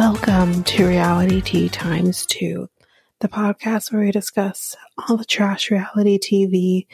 [0.00, 2.70] Welcome to Realitea Times 2,
[3.18, 6.86] the podcast where we discuss all the trash reality TV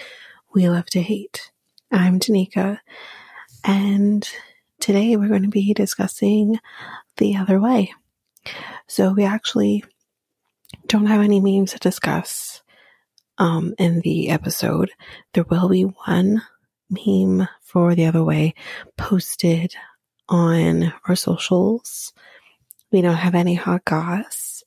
[0.52, 1.52] we love to hate.
[1.92, 2.80] I'm Tanika,
[3.62, 4.28] and
[4.80, 6.58] today we're going to be discussing
[7.18, 7.94] The Other Way.
[8.88, 9.84] So, we actually
[10.88, 12.60] don't have any memes to discuss
[13.38, 14.90] um, in the episode.
[15.32, 16.42] There will be one
[16.90, 18.54] meme for The Other Way
[18.96, 19.76] posted
[20.28, 22.12] on our socials
[22.92, 24.62] we don't have any hot goss.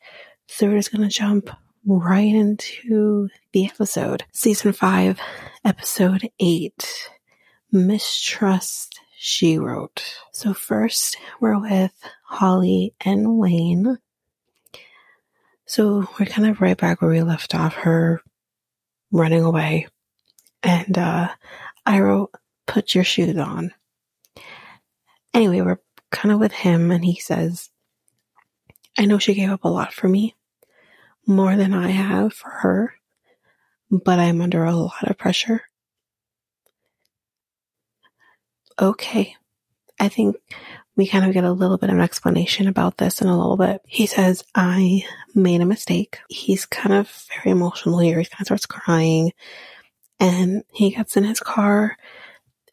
[0.47, 1.50] So we're just going to jump
[1.85, 4.25] right into the episode.
[4.31, 5.19] Season 5,
[5.66, 7.09] Episode 8
[7.72, 10.03] Mistrust She Wrote.
[10.31, 11.94] So, first, we're with
[12.24, 13.97] Holly and Wayne.
[15.66, 18.22] So, we're kind of right back where we left off, her
[19.12, 19.88] running away.
[20.63, 21.29] And uh,
[21.85, 22.31] I wrote,
[22.66, 23.74] Put your shoes on.
[25.34, 25.79] Anyway, we're
[26.12, 27.69] kind of with him, and he says,
[29.00, 30.36] I know she gave up a lot for me,
[31.26, 32.96] more than I have for her,
[33.90, 35.62] but I'm under a lot of pressure.
[38.78, 39.38] Okay.
[40.02, 40.36] I think
[40.98, 43.56] we kind of get a little bit of an explanation about this in a little
[43.56, 43.82] bit.
[43.86, 46.20] He says, I made a mistake.
[46.28, 48.20] He's kind of very emotional here.
[48.20, 49.32] He kind of starts crying
[50.20, 51.96] and he gets in his car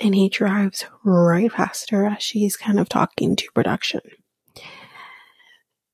[0.01, 4.01] and he drives right past her as she's kind of talking to production.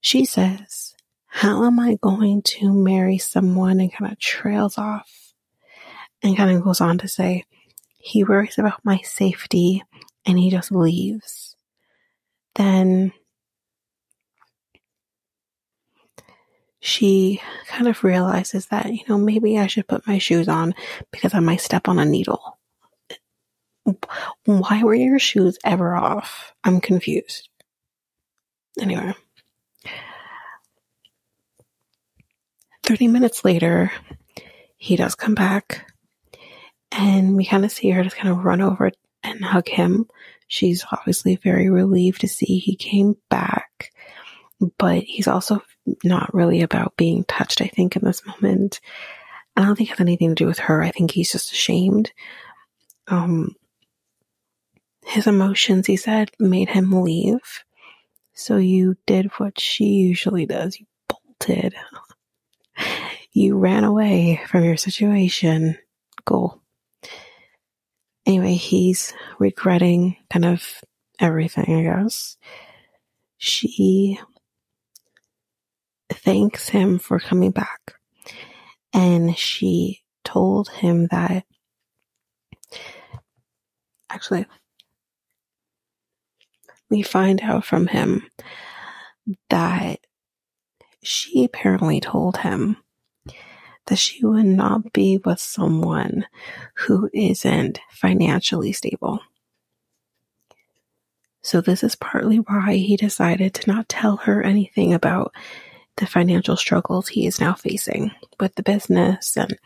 [0.02, 0.94] She says,
[1.26, 3.80] How am I going to marry someone?
[3.80, 5.32] and kind of trails off
[6.22, 7.44] and kind of goes on to say,
[7.98, 9.82] He worries about my safety
[10.26, 11.54] and he just leaves.
[12.56, 13.12] Then
[16.80, 20.74] she kind of realizes that, you know, maybe I should put my shoes on
[21.12, 22.58] because I might step on a needle.
[24.46, 26.52] Why were your shoes ever off?
[26.64, 27.48] I'm confused.
[28.80, 29.14] Anyway.
[32.92, 33.90] 30 minutes later,
[34.76, 35.90] he does come back
[36.90, 38.90] and we kind of see her just kind of run over
[39.22, 40.06] and hug him.
[40.46, 43.92] She's obviously very relieved to see he came back,
[44.76, 45.62] but he's also
[46.04, 48.78] not really about being touched, I think, in this moment.
[49.56, 50.82] I don't think it has anything to do with her.
[50.82, 52.12] I think he's just ashamed.
[53.08, 53.56] Um,
[55.06, 57.64] his emotions, he said, made him leave.
[58.34, 60.78] So you did what she usually does.
[60.78, 61.74] You bolted.
[63.32, 65.78] You ran away from your situation.
[66.26, 66.60] Cool.
[68.26, 70.80] Anyway, he's regretting kind of
[71.18, 72.36] everything, I guess.
[73.38, 74.20] She
[76.10, 77.94] thanks him for coming back.
[78.92, 81.44] And she told him that
[84.10, 84.46] actually
[86.90, 88.28] we find out from him
[89.48, 90.00] that
[91.02, 92.76] she apparently told him
[93.86, 96.26] that she would not be with someone
[96.74, 99.20] who isn't financially stable.
[101.42, 105.34] So, this is partly why he decided to not tell her anything about
[105.96, 109.36] the financial struggles he is now facing with the business.
[109.36, 109.58] And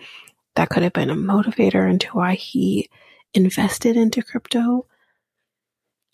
[0.55, 2.89] that could have been a motivator into why he
[3.35, 4.87] invested into crypto.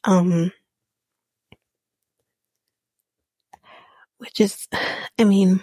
[0.03, 0.53] Um,
[4.23, 4.69] which is,
[5.19, 5.61] I mean,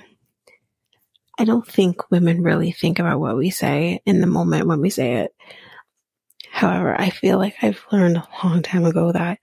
[1.40, 4.90] I don't think women really think about what we say in the moment when we
[4.90, 5.34] say it.
[6.52, 9.40] However, I feel like I've learned a long time ago that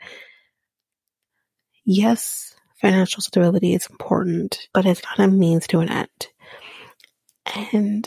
[1.86, 6.28] yes, financial stability is important, but it's not a means to an end.
[7.54, 8.06] And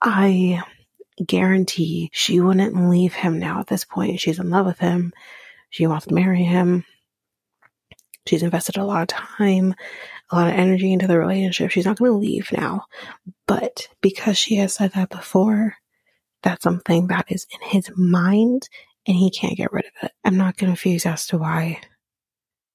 [0.00, 0.62] I
[1.24, 4.18] guarantee she wouldn't leave him now at this point.
[4.18, 5.12] She's in love with him.
[5.70, 6.84] She wants to marry him.
[8.26, 9.74] She's invested a lot of time,
[10.32, 11.70] a lot of energy into the relationship.
[11.70, 12.86] She's not going to leave now.
[13.46, 15.76] But because she has said that before,
[16.42, 18.68] that's something that is in his mind
[19.06, 20.12] and he can't get rid of it.
[20.24, 21.80] I'm not confused as to why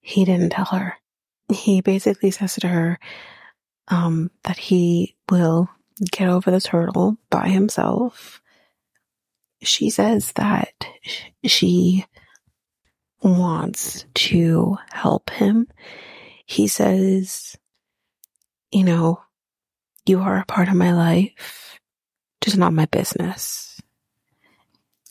[0.02, 0.96] he didn't tell her.
[1.52, 3.00] He basically says to her
[3.88, 5.70] um, that he will
[6.12, 8.42] get over this hurdle by himself.
[9.64, 10.86] She says that
[11.44, 12.06] she
[13.22, 15.68] wants to help him.
[16.48, 17.58] He says,
[18.72, 19.22] you know,
[20.06, 21.78] you are a part of my life,
[22.40, 23.80] just not my business.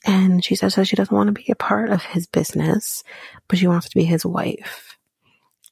[0.07, 3.05] And she says that she doesn't want to be a part of his business,
[3.49, 4.97] but she wants to be his wife.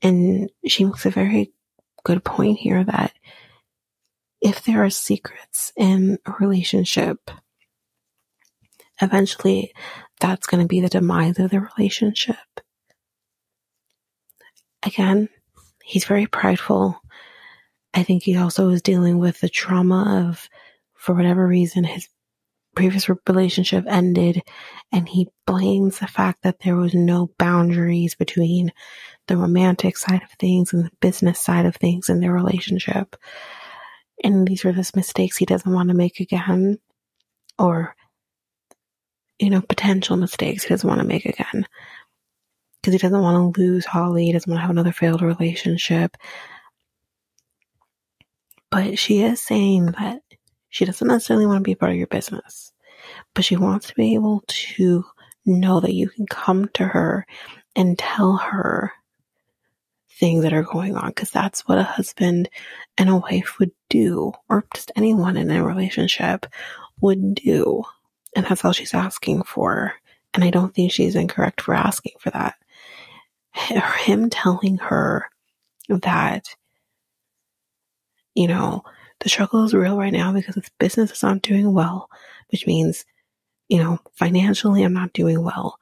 [0.03, 1.53] And she makes a very
[2.05, 3.15] good point here that
[4.43, 7.31] if there are secrets in a relationship,
[9.01, 9.73] eventually
[10.21, 12.37] that's going to be the demise of the relationship.
[14.83, 15.31] Again,
[15.85, 17.01] he's very prideful.
[17.93, 20.49] I think he also is dealing with the trauma of,
[20.95, 22.09] for whatever reason, his
[22.75, 24.43] previous relationship ended
[24.91, 28.73] and he blames the fact that there was no boundaries between
[29.29, 33.17] the romantic side of things and the business side of things in their relationship
[34.23, 36.79] and these are the mistakes he doesn't want to make again
[37.59, 37.95] or
[39.39, 41.67] you know potential mistakes he doesn't want to make again
[42.85, 46.17] because he doesn't want to lose holly he doesn't want to have another failed relationship
[48.71, 50.21] but she is saying that
[50.69, 52.73] she doesn't necessarily want to be part of your business
[53.33, 55.05] but she wants to be able to
[55.47, 57.27] know that you can come to her
[57.77, 58.93] and tell her
[60.11, 62.49] things that are going on because that's what a husband
[62.97, 66.47] and a wife would do, or just anyone in a relationship
[67.01, 67.83] would do.
[68.37, 69.95] And that's all she's asking for.
[70.33, 72.55] And I don't think she's incorrect for asking for that.
[74.05, 75.27] Him telling her
[75.89, 76.45] that,
[78.35, 78.83] you know,
[79.21, 82.11] the struggle is real right now because his business is not doing well,
[82.51, 83.05] which means,
[83.69, 85.79] you know, financially I'm not doing well.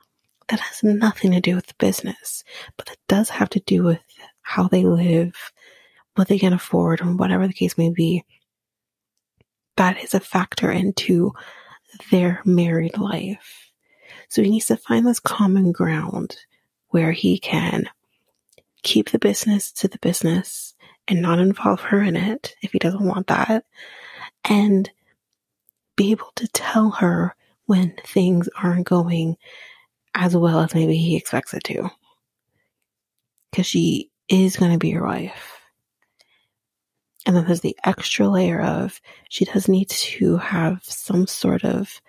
[0.48, 2.44] That has nothing to do with the business,
[2.76, 4.00] but it does have to do with
[4.42, 5.34] how they live,
[6.14, 8.24] what they can afford, and whatever the case may be.
[9.76, 11.32] That is a factor into
[12.10, 13.72] their married life.
[14.28, 16.36] So he needs to find this common ground
[16.92, 17.88] where he can
[18.82, 20.74] keep the business to the business
[21.08, 23.64] and not involve her in it if he doesn't want that.
[24.44, 24.90] And
[25.96, 27.34] be able to tell her
[27.66, 29.36] when things aren't going
[30.14, 31.90] as well as maybe he expects it to.
[33.50, 35.60] Because she is going to be your wife.
[37.24, 42.00] And then there's the extra layer of she does need to have some sort of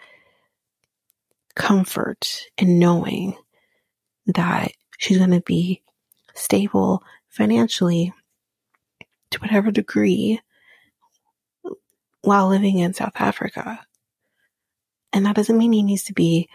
[1.55, 3.37] comfort in knowing
[4.27, 5.81] that she's going to be
[6.33, 8.13] stable financially
[9.31, 10.39] to whatever degree
[12.21, 13.79] while living in South Africa.
[15.11, 16.49] And that doesn't mean he needs to be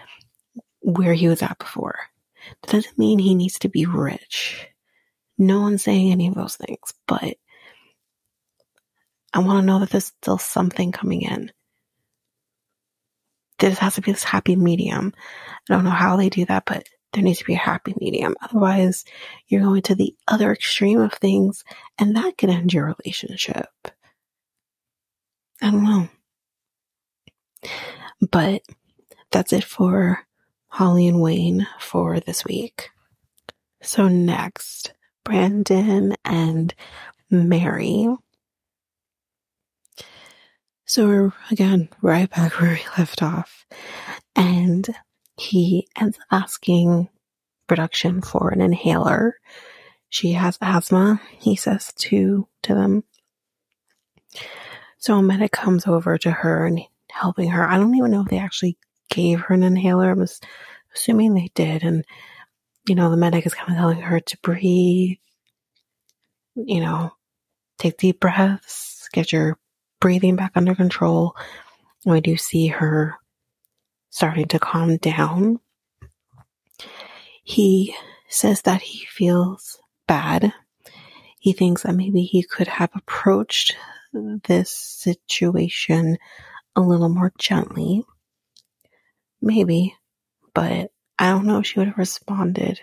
[0.81, 1.99] where he was at before.
[2.63, 4.67] That doesn't mean he needs to be rich.
[5.37, 7.37] No one's saying any of those things, but
[9.33, 11.53] I want to know that there's still something coming in.
[13.59, 15.13] There has to be this happy medium.
[15.69, 18.35] I don't know how they do that, but there needs to be a happy medium.
[18.43, 19.05] Otherwise,
[19.47, 21.65] you're going to the other extreme of things,
[21.99, 23.69] and that can end your relationship.
[25.63, 26.09] I don't know.
[28.31, 28.63] But
[29.31, 30.21] that's it for
[30.69, 32.91] Holly and Wayne for this week.
[33.83, 34.93] So, next,
[35.25, 36.75] Brandon and
[37.31, 38.09] Mary.
[40.89, 43.67] So we're again right back where we left off.
[44.35, 44.89] And
[45.39, 47.09] he ends up asking
[47.67, 49.37] production for an inhaler.
[50.11, 53.05] She has asthma, he says to to them.
[54.99, 56.81] So a medic comes over to her and
[57.11, 57.67] helping her.
[57.67, 58.79] I don't even know if they actually
[59.11, 60.11] gave her an inhaler.
[60.11, 60.27] I'm
[60.95, 61.85] assuming they did.
[61.85, 62.05] And
[62.89, 65.19] you know, the medic is kind of telling her to breathe,
[66.57, 67.13] you know,
[67.79, 69.59] take deep breaths, get your
[70.01, 71.37] breathing back under control.
[72.05, 73.17] And we do see her
[74.11, 75.61] starting to calm down.
[77.43, 77.95] He
[78.29, 80.53] says that he feels bad.
[81.41, 83.77] He thinks that maybe he could have approached
[84.13, 86.19] this situation
[86.75, 88.05] a little more gently.
[89.41, 89.95] Maybe,
[90.55, 92.81] but I don't know if she would have responded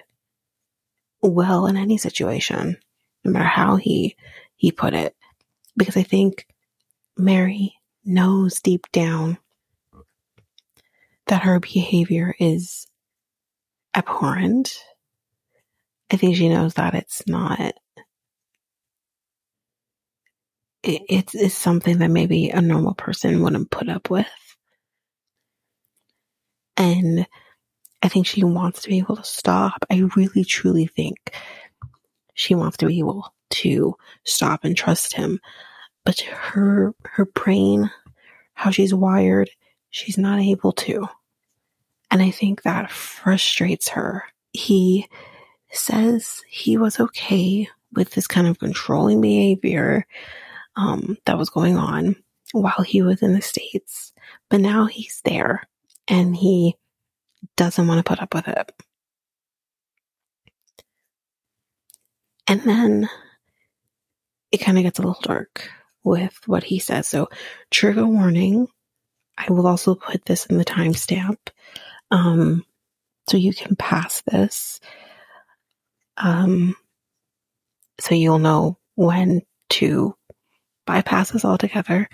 [1.21, 2.77] well in any situation,
[3.23, 4.15] no matter how he
[4.55, 5.15] he put it.
[5.75, 6.47] Because I think
[7.17, 9.37] Mary knows deep down
[11.27, 12.87] that her behavior is
[13.95, 14.77] abhorrent.
[16.11, 17.59] I think she knows that it's not.
[17.59, 17.75] It,
[21.09, 24.27] it's, it's something that maybe a normal person wouldn't put up with.
[26.77, 27.25] And
[28.03, 29.83] I think she wants to be able to stop.
[29.89, 31.33] I really truly think
[32.35, 35.39] she wants to be able to stop and trust him.
[36.03, 37.89] But her her brain,
[38.53, 39.49] how she's wired,
[39.95, 41.07] she's not able to.
[42.11, 44.25] And I think that frustrates her.
[44.51, 45.07] He
[45.71, 50.05] says he was okay with this kind of controlling behavior
[50.75, 52.17] um, that was going on
[52.51, 54.11] while he was in the States.
[54.49, 55.63] But now he's there
[56.09, 56.75] and he
[57.55, 58.71] doesn't want to put up with it.
[62.47, 63.09] And then
[64.51, 65.69] it kind of gets a little dark
[66.03, 67.07] with what he says.
[67.07, 67.29] So,
[67.71, 68.67] trigger warning.
[69.37, 71.37] I will also put this in the timestamp.
[72.11, 72.65] Um,
[73.27, 74.79] so you can pass this.
[76.17, 76.75] Um,
[77.99, 80.15] so you'll know when to
[80.85, 82.07] bypass this altogether.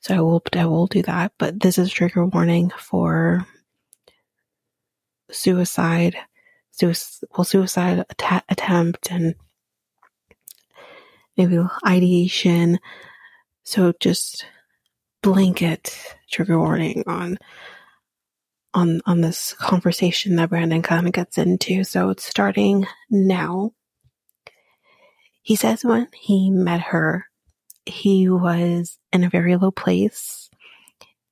[0.00, 1.32] So I will, I will do that.
[1.38, 3.46] But this is trigger warning for
[5.30, 6.16] suicide,
[6.72, 9.34] suicide, well, suicide att- attempt and
[11.36, 12.78] maybe ideation.
[13.64, 14.46] So just
[15.26, 15.98] blanket
[16.30, 17.36] trigger warning on
[18.72, 21.82] on on this conversation that Brandon kind of gets into.
[21.82, 23.72] So it's starting now.
[25.42, 27.26] He says when he met her,
[27.86, 30.48] he was in a very low place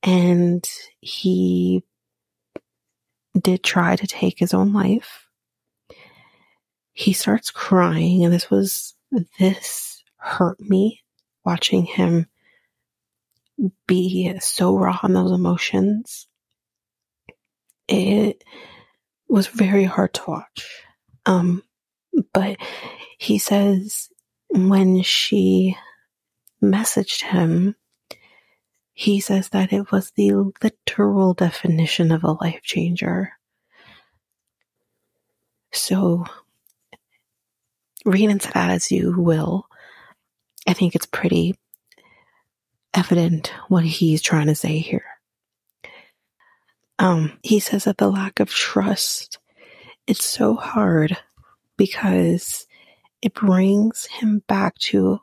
[0.03, 1.85] and he
[3.41, 5.29] did try to take his own life.
[6.95, 8.97] He starts crying and this was
[9.39, 11.01] this hurt me
[11.45, 12.27] watching him
[13.87, 16.27] be so raw on those emotions.
[17.89, 18.43] It
[19.29, 20.85] was very hard to watch.
[21.27, 21.63] Um,
[22.33, 22.57] but
[23.19, 24.09] he says
[24.51, 25.77] when she
[26.63, 27.75] messaged him,
[28.93, 30.33] he says that it was the
[30.63, 33.33] literal definition of a life changer.
[35.73, 36.25] So
[38.05, 39.67] read into that as you will.
[40.67, 41.59] I think it's pretty
[42.95, 45.05] evident what he's trying to say here.
[46.99, 49.39] Um, he says that the lack of trust,
[50.07, 51.17] it's so hard
[51.77, 52.67] because
[53.21, 55.19] it brings him back to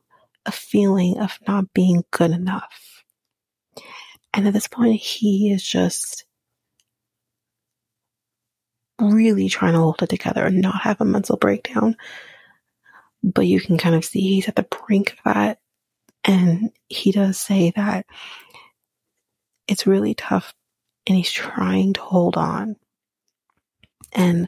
[0.45, 3.03] a feeling of not being good enough.
[4.33, 6.25] And at this point, he is just
[8.99, 11.95] really trying to hold it together and not have a mental breakdown
[13.23, 15.59] but you can kind of see he's at the brink of that.
[16.23, 18.05] And he does say that
[19.67, 20.53] it's really tough
[21.07, 22.75] and he's trying to hold on.
[24.13, 24.47] And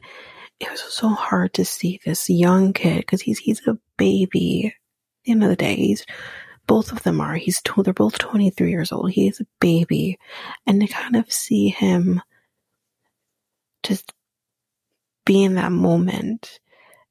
[0.60, 4.66] it was so hard to see this young kid because he's he's a baby.
[4.66, 4.72] At
[5.24, 6.06] the end of the day, he's
[6.66, 7.34] both of them are.
[7.34, 9.10] He's they're both 23 years old.
[9.10, 10.18] He is a baby,
[10.66, 12.22] and to kind of see him
[13.82, 14.12] just
[15.26, 16.60] be in that moment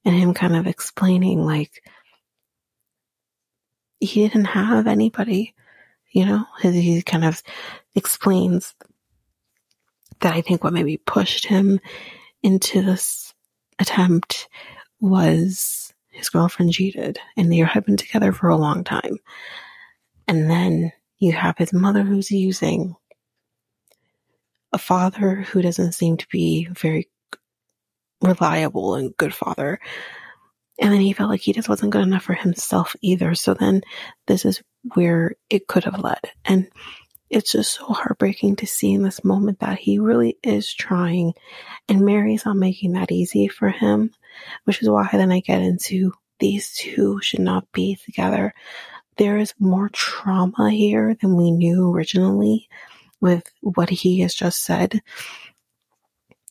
[0.05, 1.84] and him kind of explaining like
[4.03, 5.53] he didn't have anybody,
[6.12, 7.41] you know, he kind of
[7.95, 8.75] explains
[10.22, 11.79] that I think what maybe pushed him
[12.41, 13.33] into this
[13.79, 14.48] attempt
[15.00, 19.17] was his girlfriend cheated and they had been together for a long time.
[20.27, 22.95] And then you have his mother who's using
[24.72, 27.10] a father who doesn't seem to be very
[28.22, 29.79] reliable and good father.
[30.80, 33.36] And then he felt like he just wasn't good enough for himself either.
[33.36, 33.82] So then
[34.27, 34.62] this is
[34.96, 36.20] where it could have led.
[36.46, 36.68] And
[37.30, 41.34] it's just so heartbreaking to see in this moment that he really is trying
[41.89, 44.12] and Mary's not making that easy for him,
[44.65, 48.53] which is why then I get into these two should not be together.
[49.18, 52.68] There is more trauma here than we knew originally
[53.22, 55.01] with what he has just said.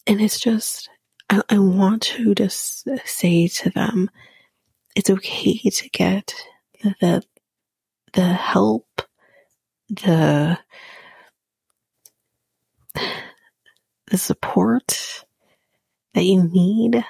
[0.06, 0.88] And it's just,
[1.48, 4.10] I, want to just say to them,
[4.94, 6.34] it's okay to get
[6.82, 7.22] the,
[8.12, 9.02] the help,
[9.88, 10.58] the,
[14.10, 15.24] the support
[16.12, 17.02] that you need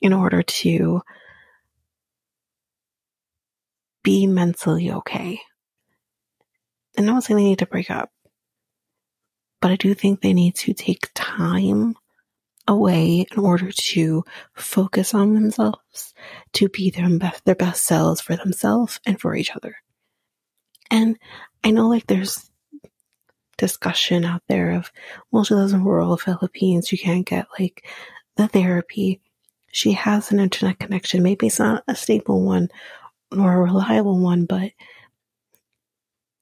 [0.00, 1.02] in order to
[4.02, 5.40] be mentally okay.
[6.96, 8.10] And I'm not saying they need to break up,
[9.60, 11.96] but I do think they need to take time
[12.68, 16.14] away in order to focus on themselves,
[16.54, 19.76] to be their best, their best selves for themselves and for each other.
[20.90, 21.18] And
[21.64, 22.50] I know like there's
[23.58, 24.92] discussion out there of,
[25.30, 26.88] well, she lives in rural Philippines.
[26.88, 27.86] She can't get like
[28.36, 29.20] the therapy.
[29.70, 31.22] She has an internet connection.
[31.22, 32.68] Maybe it's not a stable one
[33.30, 34.72] nor a reliable one, but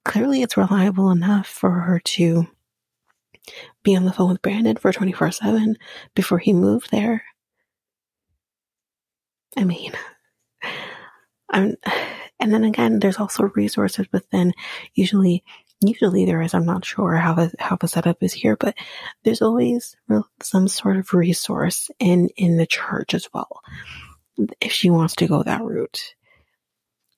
[0.04, 2.46] clearly it's reliable enough for her to
[3.82, 5.76] be on the phone with Brandon for 24 7
[6.14, 7.24] before he moved there.
[9.56, 9.92] I mean,
[11.50, 11.76] I'm,
[12.40, 14.52] and then again, there's also resources within.
[14.94, 15.44] Usually,
[15.80, 16.54] usually there is.
[16.54, 18.74] I'm not sure how the how the setup is here, but
[19.24, 19.96] there's always
[20.42, 23.60] some sort of resource in in the church as well,
[24.60, 26.14] if she wants to go that route.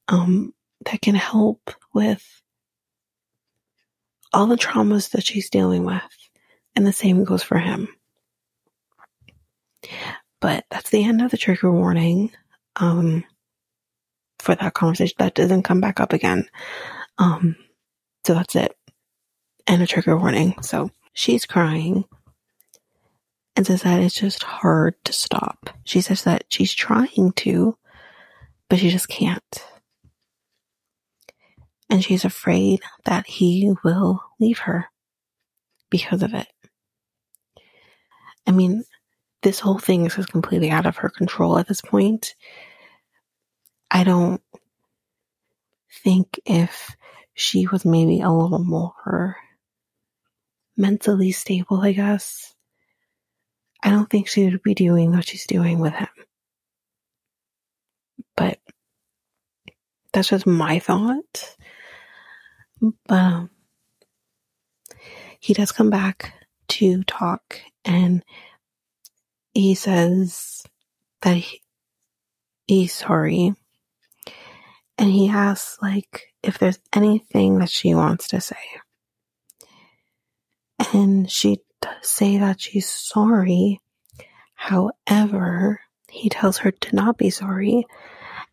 [0.08, 0.52] Um,
[0.84, 2.41] that can help with
[4.32, 6.02] all the traumas that she's dealing with.
[6.74, 7.88] And the same goes for him.
[10.40, 12.30] But that's the end of the trigger warning
[12.76, 13.24] um,
[14.38, 15.16] for that conversation.
[15.18, 16.48] That doesn't come back up again.
[17.18, 17.56] Um,
[18.24, 18.76] so that's it.
[19.66, 20.56] And a trigger warning.
[20.62, 22.04] So she's crying
[23.54, 25.70] and says that it's just hard to stop.
[25.84, 27.76] She says that she's trying to,
[28.68, 29.64] but she just can't.
[31.92, 34.86] And she's afraid that he will leave her
[35.90, 36.46] because of it.
[38.46, 38.84] I mean,
[39.42, 42.34] this whole thing is just completely out of her control at this point.
[43.90, 44.40] I don't
[46.02, 46.96] think if
[47.34, 49.36] she was maybe a little more
[50.74, 52.54] mentally stable, I guess,
[53.82, 56.08] I don't think she would be doing what she's doing with him.
[58.34, 58.60] But
[60.14, 61.54] that's just my thought.
[63.06, 63.50] But um,
[65.38, 66.34] he does come back
[66.68, 68.24] to talk and
[69.54, 70.64] he says
[71.20, 71.62] that he,
[72.66, 73.54] he's sorry.
[74.98, 78.56] And he asks, like, if there's anything that she wants to say.
[80.92, 83.80] And she does say that she's sorry.
[84.54, 87.86] However, he tells her to not be sorry.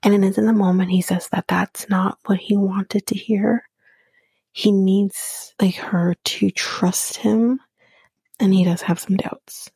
[0.02, 3.16] And it is in the moment he says that that's not what he wanted to
[3.16, 3.69] hear.
[4.52, 7.60] He needs like her to trust him
[8.40, 9.70] and he does have some doubts.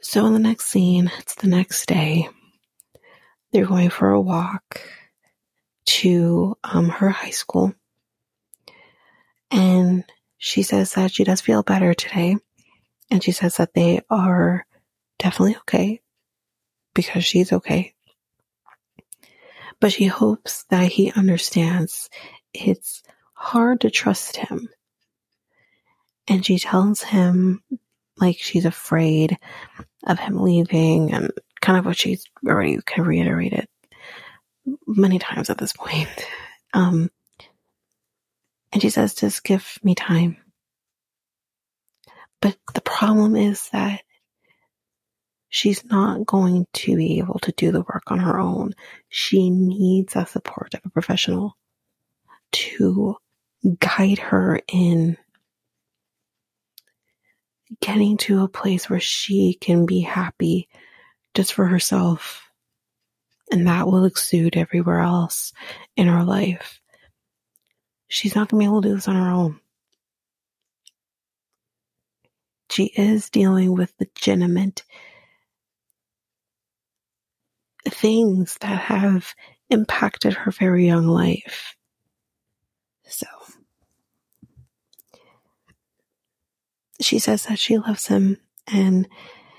[0.00, 2.28] So in the next scene, it's the next day.
[3.52, 4.80] They're going for a walk
[5.86, 7.74] to um, her high school.
[9.50, 10.04] And
[10.38, 12.36] she says that she does feel better today.
[13.10, 14.66] And she says that they are
[15.18, 16.00] definitely okay
[16.94, 17.94] because she's okay.
[19.82, 22.08] But she hopes that he understands
[22.54, 23.02] it's
[23.34, 24.68] hard to trust him
[26.28, 27.64] and she tells him
[28.16, 29.36] like she's afraid
[30.06, 33.66] of him leaving and kind of what she's already kind of reiterated
[34.86, 36.08] many times at this point.
[36.74, 37.10] Um,
[38.72, 40.38] and she says, just give me time.
[42.40, 44.00] But the problem is that
[45.52, 48.74] she's not going to be able to do the work on her own.
[49.10, 51.58] She needs the support of a professional
[52.52, 53.16] to
[53.78, 55.18] guide her in
[57.80, 60.68] getting to a place where she can be happy
[61.34, 62.48] just for herself.
[63.50, 65.52] And that will exude everywhere else
[65.96, 66.80] in her life.
[68.08, 69.60] She's not going to be able to do this on her own.
[72.70, 74.82] She is dealing with legitimate
[77.88, 79.34] things that have
[79.70, 81.76] impacted her very young life.
[83.06, 83.26] So,
[87.00, 89.08] she says that she loves him and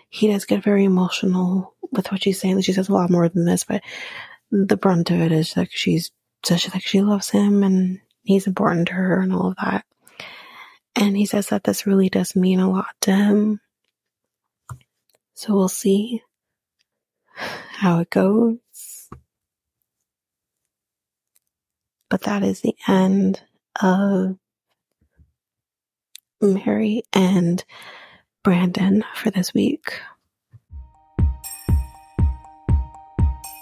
[0.09, 2.61] he does get very emotional with what she's saying.
[2.61, 3.81] She says a lot more than this, but
[4.51, 6.11] the brunt of it is like she's
[6.45, 9.85] says she like she loves him and he's important to her and all of that.
[10.95, 13.59] And he says that this really does mean a lot to him.
[15.33, 16.21] So we'll see
[17.83, 19.09] how it goes.
[22.09, 23.41] But that is the end
[23.81, 24.37] of
[26.39, 27.61] Mary and
[28.41, 29.99] Brandon for this week.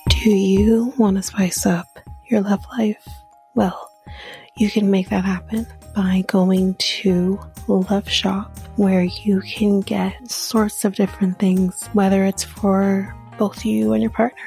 [0.09, 1.87] Do you want to spice up
[2.29, 3.07] your love life?
[3.55, 3.89] Well,
[4.55, 10.85] you can make that happen by going to Love Shop, where you can get sorts
[10.85, 14.37] of different things, whether it's for both you and your partner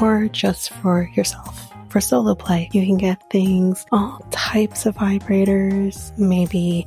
[0.00, 1.72] or just for yourself.
[1.88, 6.86] For solo play, you can get things, all types of vibrators, maybe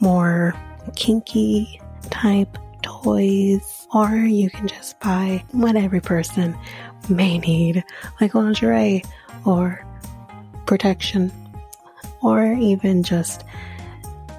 [0.00, 0.54] more
[0.96, 6.56] kinky type toys, or you can just buy what every person
[7.10, 7.84] may need,
[8.18, 9.04] like lingerie
[9.44, 9.84] or
[10.64, 11.30] protection,
[12.22, 13.44] or even just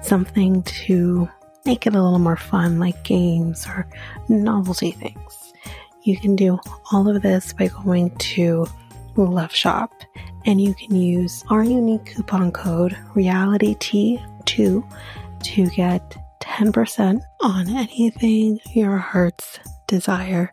[0.02, 1.28] something to
[1.64, 3.86] make it a little more fun, like games or
[4.28, 5.39] novelty things.
[6.02, 6.58] You can do
[6.92, 8.66] all of this by going to
[9.16, 9.92] Love Shop
[10.46, 14.96] and you can use our unique coupon code Realitea2
[15.42, 20.52] to get 10% on anything your heart's desire.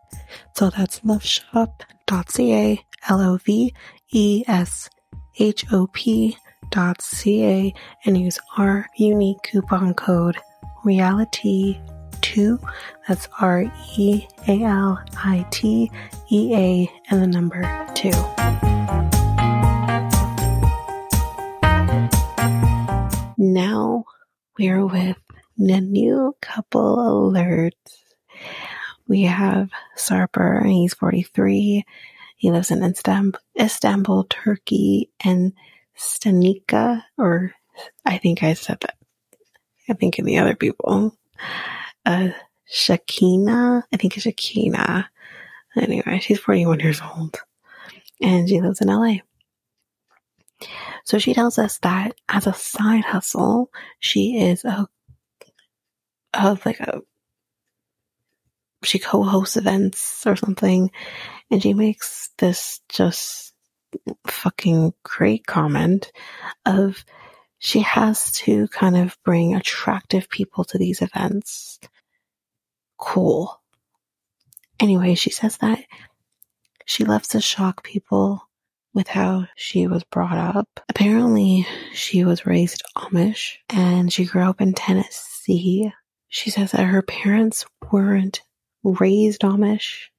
[0.55, 3.73] So that's loveshop.ca, L O V
[4.11, 4.89] E S
[5.39, 6.37] H O P
[6.69, 7.73] dot ca
[8.05, 10.37] and use our unique coupon code
[10.83, 11.79] reality
[12.35, 12.59] 2
[13.07, 13.63] that's r
[13.97, 15.89] e a l i t
[16.29, 17.63] e a and the number
[17.95, 18.11] 2
[23.37, 24.03] now
[24.57, 25.17] we're with
[25.57, 28.07] the new couple alerts
[29.07, 31.85] we have Sarper, and he's 43.
[32.35, 32.83] He lives in
[33.59, 35.53] Istanbul, Turkey, and
[35.97, 37.53] Stanika, or
[38.05, 38.95] I think I said that.
[39.89, 41.15] I think of the other people.
[42.07, 42.29] Uh,
[42.73, 45.07] Shakina, I think it's Shakina.
[45.75, 47.37] Anyway, she's 41 years old
[48.21, 49.17] and she lives in LA.
[51.03, 54.87] So she tells us that as a side hustle, she is a,
[56.33, 57.01] of like a,
[58.85, 60.89] she co-hosts events or something
[61.51, 63.53] and she makes this just
[64.25, 66.13] fucking great comment
[66.65, 67.03] of
[67.59, 71.79] she has to kind of bring attractive people to these events.
[72.97, 73.59] Cool.
[74.79, 75.83] Anyway, she says that
[76.85, 78.41] she loves to shock people
[78.93, 80.79] with how she was brought up.
[80.89, 85.91] Apparently, she was raised Amish and she grew up in Tennessee.
[86.29, 88.41] She says that her parents weren't
[88.83, 90.09] raised Amish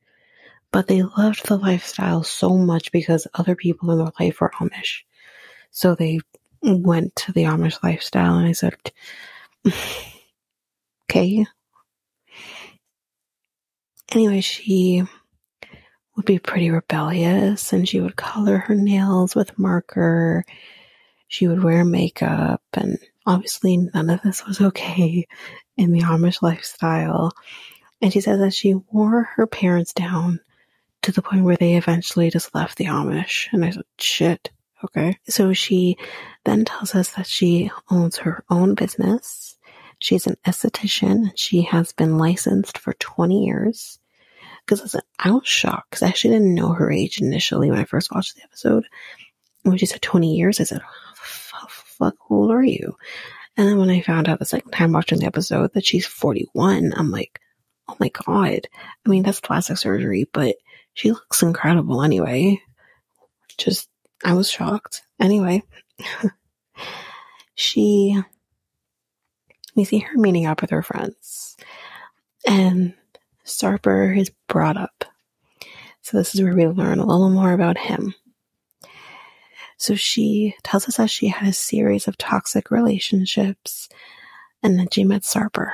[0.71, 5.03] but they loved the lifestyle so much because other people in their life were Amish.
[5.71, 6.21] So they
[6.63, 8.75] went to the Amish lifestyle and I said,
[11.11, 11.47] okay.
[14.13, 15.03] Anyway, she
[16.17, 20.45] would be pretty rebellious and she would color her nails with marker.
[21.29, 25.27] She would wear makeup and obviously none of this was okay
[25.77, 27.33] in the Amish lifestyle.
[28.01, 30.41] And she says that she wore her parents down
[31.03, 33.49] to the point where they eventually just left the Amish.
[33.53, 34.51] And I said, shit.
[34.85, 35.19] Okay.
[35.29, 35.97] So she
[36.45, 39.57] then tells us that she owns her own business.
[39.99, 41.33] She's an esthetician.
[41.35, 43.99] She has been licensed for 20 years.
[44.65, 47.85] Because listen, I was shocked because I actually didn't know her age initially when I
[47.85, 48.85] first watched the episode.
[49.63, 50.83] When she said 20 years, I said,
[51.15, 52.97] fuck, how old are you?
[53.57, 56.93] And then when I found out the second time watching the episode that she's 41,
[56.97, 57.41] I'm like,
[57.89, 58.69] oh my God.
[58.75, 60.57] I mean, that's plastic surgery, but
[60.95, 62.63] she looks incredible anyway.
[63.57, 63.89] Just,
[64.25, 65.03] I was shocked.
[65.19, 65.65] Anyway,
[67.55, 68.23] she,
[69.79, 71.57] we see her meeting up with her friends
[72.47, 72.95] and
[73.45, 75.05] Sarper is brought up.
[76.03, 78.15] So this is where we learn a little more about him.
[79.77, 83.89] So she tells us that she had a series of toxic relationships
[84.63, 85.73] and then she met Sarper.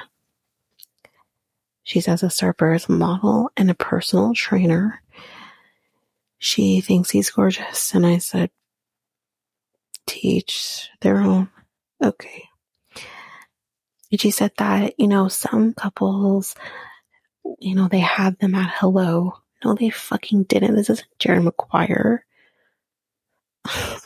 [1.83, 5.01] She says a Sarper is a model and a personal trainer
[6.45, 7.95] she thinks he's gorgeous.
[7.95, 8.51] And I said,
[10.07, 11.49] teach their own.
[12.03, 12.45] Okay.
[14.15, 16.55] And she said that, you know, some couples,
[17.59, 19.33] you know, they had them at hello.
[19.65, 20.77] No, they fucking didn't.
[20.77, 22.25] This isn't Jerry Maguire.
[23.65, 23.99] but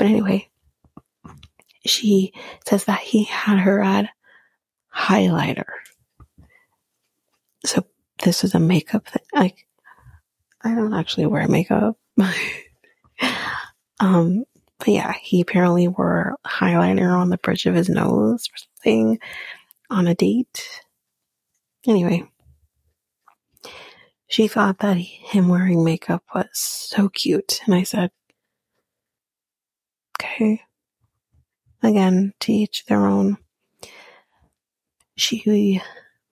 [0.00, 0.48] anyway,
[1.86, 2.32] she
[2.66, 4.08] says that he had her at
[4.92, 5.70] highlighter.
[7.64, 7.86] So
[8.24, 9.22] this is a makeup thing.
[9.32, 9.64] Like,
[10.60, 11.96] I don't actually wear makeup.
[14.00, 14.44] um,
[14.80, 19.18] but yeah, he apparently wore highlighter on the bridge of his nose or something
[19.90, 20.66] on a date.
[21.86, 22.24] Anyway,
[24.26, 27.60] she thought that him wearing makeup was so cute.
[27.66, 28.10] And I said,
[30.18, 30.62] okay.
[31.82, 33.36] Again, to each their own.
[35.16, 35.82] She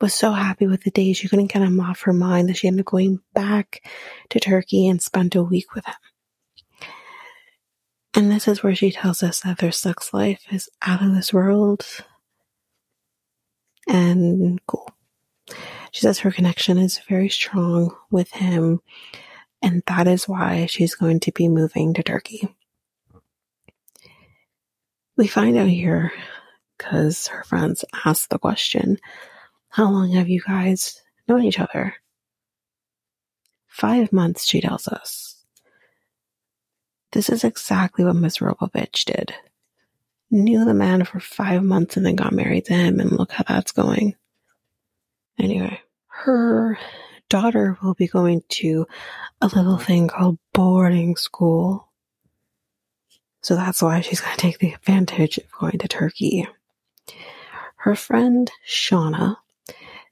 [0.01, 2.67] was so happy with the day she couldn't get him off her mind that she
[2.69, 3.83] ended up going back
[4.31, 5.95] to Turkey and spent a week with him.
[8.15, 11.33] And this is where she tells us that their sex life is out of this
[11.33, 11.85] world
[13.87, 14.91] and cool.
[15.93, 18.81] She says her connection is very strong with him,
[19.63, 22.49] and that is why she's going to be moving to Turkey.
[25.17, 26.13] We find out here
[26.77, 28.99] because her friends ask the question
[29.69, 31.95] How long have you guys known each other?
[33.67, 35.28] Five months, she tells us.
[37.13, 39.35] This is exactly what Miss Rogovich did.
[40.31, 43.45] Knew the man for five months and then got married to him, and look how
[43.49, 44.15] that's going.
[45.39, 46.79] Anyway, her
[47.29, 48.87] daughter will be going to
[49.41, 51.89] a little thing called boarding school
[53.41, 56.47] so that's why she's going to take the advantage of going to Turkey.
[57.77, 59.37] Her friend Shauna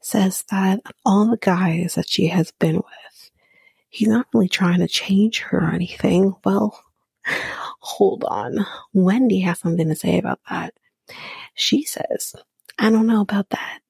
[0.00, 3.30] says that all the guys that she has been with,
[3.88, 6.36] he's not really trying to change her or anything.
[6.44, 6.82] Well,
[7.80, 8.66] hold on.
[8.92, 10.74] Wendy has something to say about that.
[11.54, 12.34] She says,
[12.78, 13.80] I don't know about that.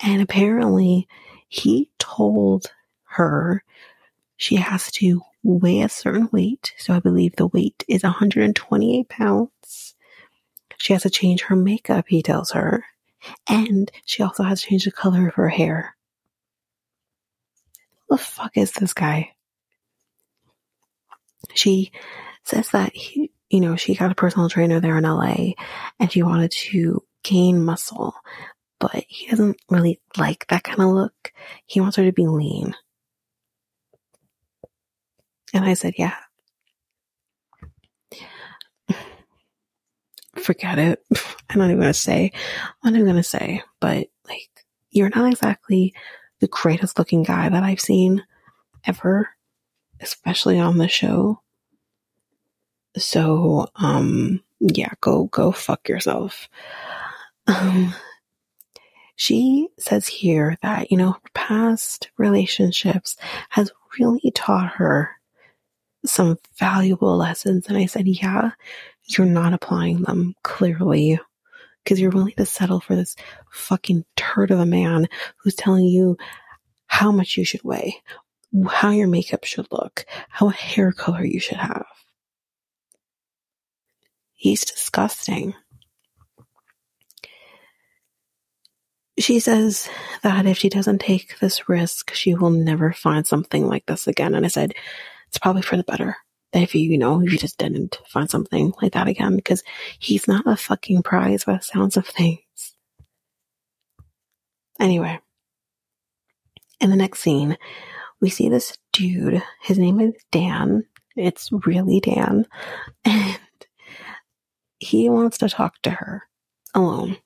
[0.00, 1.08] And apparently
[1.48, 2.66] he told
[3.04, 3.64] her
[4.36, 6.74] she has to weigh a certain weight.
[6.78, 9.94] So I believe the weight is 128 pounds.
[10.76, 12.84] She has to change her makeup, he tells her.
[13.48, 15.96] And she also has to change the color of her hair.
[18.08, 19.32] Who the fuck is this guy?
[21.54, 21.92] She
[22.46, 25.52] says that he, you know, she got a personal trainer there in LA
[25.98, 28.14] and she wanted to gain muscle,
[28.78, 31.32] but he doesn't really like that kind of look.
[31.66, 32.74] He wants her to be lean.
[35.52, 36.16] And I said, yeah.
[40.36, 41.04] Forget it.
[41.50, 42.32] I'm not even going to say.
[42.82, 44.50] I'm not even going to say, but like,
[44.90, 45.94] you're not exactly
[46.40, 48.24] the greatest looking guy that I've seen
[48.84, 49.30] ever,
[50.00, 51.40] especially on the show.
[52.96, 56.48] So, um, yeah, go, go fuck yourself.
[57.46, 57.94] Um,
[59.16, 63.16] she says here that, you know, past relationships
[63.50, 65.10] has really taught her
[66.04, 67.66] some valuable lessons.
[67.68, 68.52] And I said, yeah,
[69.04, 71.18] you're not applying them clearly
[71.82, 73.16] because you're willing to settle for this
[73.50, 76.16] fucking turd of a man who's telling you
[76.86, 77.96] how much you should weigh,
[78.68, 81.86] how your makeup should look, how hair color you should have.
[84.36, 85.54] He's disgusting.
[89.18, 89.88] She says
[90.22, 94.34] that if she doesn't take this risk, she will never find something like this again.
[94.34, 94.74] And I said,
[95.28, 96.16] it's probably for the better.
[96.52, 99.62] That if you, you know, if you just didn't find something like that again, because
[99.98, 102.40] he's not a fucking prize by the sounds of things.
[104.78, 105.18] Anyway,
[106.80, 107.56] in the next scene,
[108.20, 109.42] we see this dude.
[109.62, 110.84] His name is Dan.
[111.16, 112.46] It's really Dan.
[113.04, 113.38] And
[114.78, 116.24] he wants to talk to her
[116.74, 117.16] alone.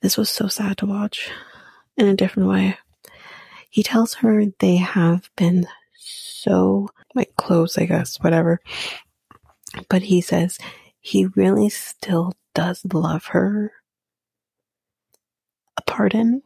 [0.00, 1.30] This was so sad to watch
[1.96, 2.76] in a different way.
[3.70, 8.60] He tells her they have been so like close, I guess, whatever.
[9.88, 10.58] But he says
[11.00, 13.72] he really still does love her.
[15.76, 16.42] A pardon.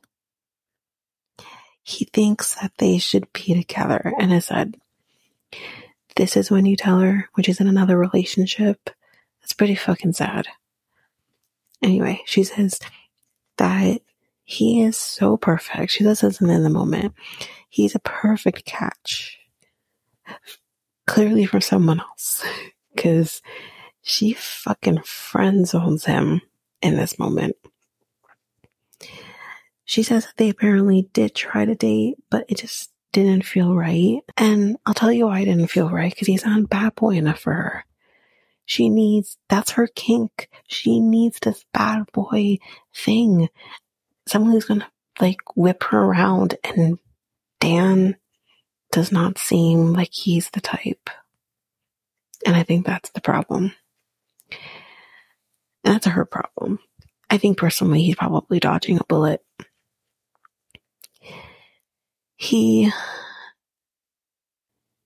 [1.83, 4.13] He thinks that they should be together.
[4.19, 4.77] And I said,
[6.17, 8.91] this is when you tell her which is in another relationship.
[9.53, 10.47] That's pretty fucking sad.
[11.83, 12.81] Anyway, she says
[13.59, 14.01] that
[14.45, 15.93] he is so perfect.
[15.93, 17.13] She says this in the moment.
[17.69, 19.39] He's a perfect catch
[21.07, 22.43] clearly for someone else
[22.95, 23.43] because
[24.01, 26.41] she fucking friend zones him
[26.81, 27.55] in this moment.
[29.85, 34.21] She says that they apparently did try to date, but it just didn't feel right.
[34.39, 37.41] And I'll tell you why it didn't feel right because he's not bad boy enough
[37.41, 37.85] for her.
[38.65, 40.49] She needs, that's her kink.
[40.67, 42.59] She needs this bad boy
[42.95, 43.49] thing.
[44.27, 46.99] Someone who's gonna like whip her around and
[47.61, 48.17] Dan
[48.93, 51.11] does not seem like he's the type.
[52.47, 53.75] And I think that's the problem.
[55.85, 56.79] That's her problem.
[57.31, 59.43] I think personally he's probably dodging a bullet.
[62.37, 62.91] He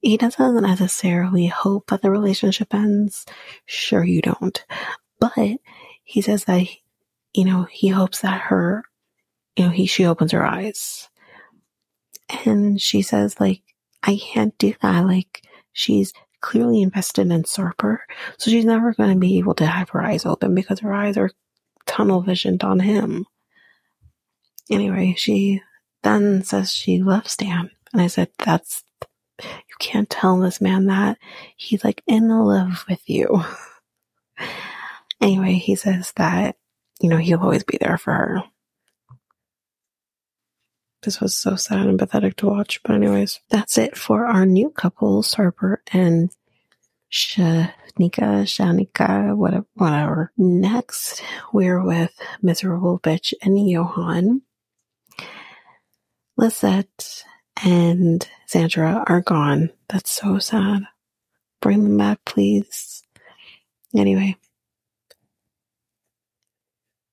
[0.07, 3.27] he doesn't necessarily hope that the relationship ends.
[3.65, 4.65] Sure you don't.
[5.19, 5.59] But
[6.05, 6.67] he says that
[7.35, 8.85] you know, he hopes that her
[9.57, 11.09] you know, he she opens her eyes.
[12.45, 13.63] And she says like
[14.07, 15.01] I can't do that.
[15.01, 15.43] Like,
[15.73, 17.99] she's clearly invested in Sarper,
[18.39, 21.17] so she's never going to be able to have her eyes open because her eyes
[21.17, 21.31] are
[21.87, 23.27] tunnel visioned on him.
[24.71, 25.61] Anyway, she
[26.03, 28.85] then says she loves Dan, and I said, that's
[29.43, 31.19] You can't tell this man that.
[31.57, 33.43] He's like in love with you.
[35.21, 36.57] anyway, he says that,
[37.01, 38.45] you know, he'll always be there for her.
[41.03, 42.83] This was so sad and pathetic to watch.
[42.83, 46.31] But, anyways, that's it for our new couples, Harper and
[47.13, 47.71] Shanika,
[48.45, 50.33] Shanika, whatever, whatever.
[50.37, 51.23] Next,
[51.53, 54.41] we're with Miserable Bitch and Yohan.
[56.37, 57.25] Lisette
[57.63, 59.71] and Sandra are gone.
[59.89, 60.83] That's so sad.
[61.61, 63.03] Bring them back, please.
[63.95, 64.37] Anyway,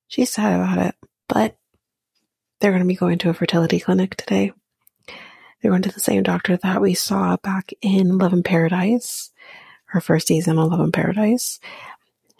[0.07, 0.95] she's sad about it,
[1.27, 1.57] but
[2.59, 4.51] they're going to be going to a fertility clinic today.
[5.61, 9.31] They're going to the same doctor that we saw back in Love in Paradise,
[9.85, 11.59] her first season of Love in Paradise.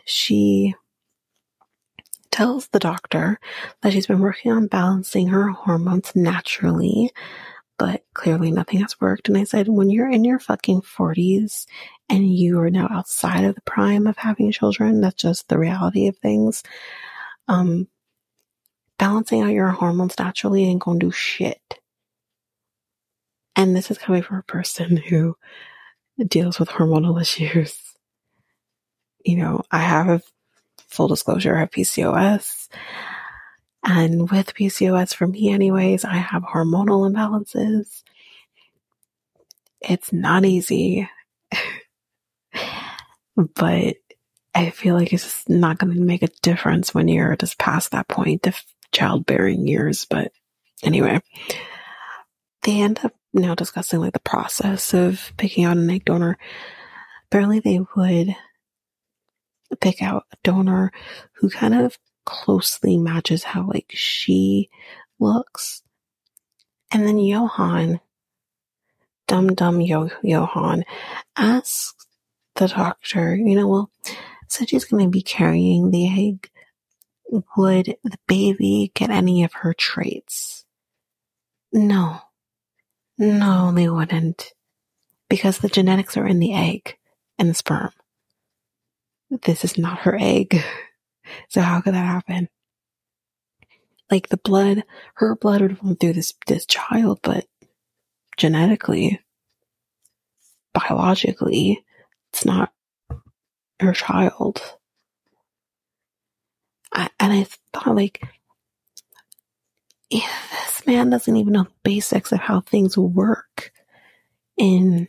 [0.06, 0.76] She
[2.32, 3.40] tells the doctor
[3.82, 7.12] that she's been working on balancing her hormones naturally,
[7.78, 9.28] but clearly nothing has worked.
[9.28, 11.66] And I said, when you're in your fucking 40s
[12.10, 16.08] and you are now outside of the prime of having children, that's just the reality
[16.08, 16.64] of things.
[17.48, 17.88] Um,
[18.98, 21.80] balancing out your hormones naturally ain't gonna do shit.
[23.56, 25.36] And this is coming from a person who
[26.28, 27.78] deals with hormonal issues.
[29.26, 30.22] You know, I have a
[30.88, 32.70] full disclosure, I have PCOS.
[33.84, 38.04] And with PCOS, for me, anyways, I have hormonal imbalances.
[39.82, 41.10] It's not easy,
[43.36, 43.96] but
[44.56, 47.92] I feel like it's just not going to make a difference when you're just past
[47.92, 48.62] that point of
[48.94, 50.06] childbearing years.
[50.06, 50.32] But
[50.82, 51.22] anyway,
[52.62, 56.38] they end up now discussing like the process of picking out an egg donor.
[57.26, 58.36] Apparently, they would
[59.82, 60.92] pick out a donor
[61.34, 64.70] who kind of closely matches how like she
[65.20, 65.82] looks.
[66.92, 68.00] And then Yohan,
[69.28, 70.84] dumb dumb Yo- Yohan,
[71.36, 71.96] asks
[72.56, 73.92] the doctor, you know, well,
[74.48, 76.50] since she's going to be carrying the egg,
[77.58, 80.66] would the baby get any of her traits?
[81.72, 82.20] No.
[83.18, 84.54] No, they wouldn't.
[85.30, 86.98] Because the genetics are in the egg
[87.40, 87.92] and the sperm.
[89.32, 90.64] This is not her egg.
[91.50, 92.50] So how could that happen?
[94.12, 94.84] Like the blood,
[95.16, 97.46] her blood would run through this, this child, but
[98.38, 99.20] genetically,
[100.74, 101.84] biologically,
[102.32, 102.72] it's not
[103.80, 104.62] her child.
[106.92, 108.22] I, and I thought like,
[110.10, 113.72] if this man doesn't even know the basics of how things work
[114.60, 115.08] and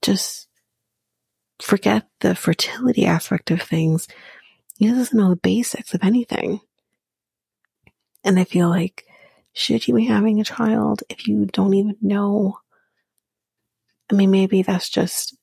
[0.00, 0.48] just
[1.60, 4.06] forget the fertility aspect of things
[4.82, 6.60] he doesn't know the basics of anything.
[8.24, 9.04] And I feel like,
[9.52, 12.58] should you be having a child if you don't even know?
[14.10, 15.36] I mean, maybe that's just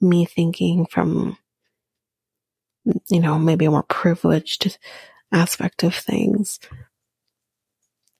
[0.00, 1.36] me thinking from,
[3.08, 4.78] you know, maybe a more privileged
[5.32, 6.58] aspect of things.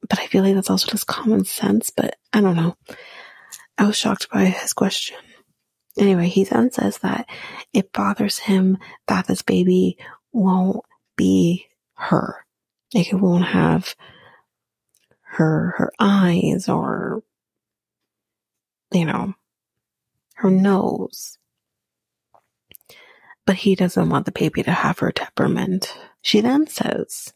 [0.09, 2.77] But I feel like that's also just common sense, but I don't know.
[3.79, 5.16] I was shocked by his question.
[5.96, 7.28] Anyway, he then says that
[7.72, 9.96] it bothers him that this baby
[10.33, 10.85] won't
[11.16, 12.44] be her.
[12.92, 13.94] Like it won't have
[15.22, 17.22] her, her eyes or,
[18.92, 19.35] you know,
[20.35, 21.38] her nose.
[23.46, 25.96] But he doesn't want the baby to have her temperament.
[26.22, 27.35] She then says,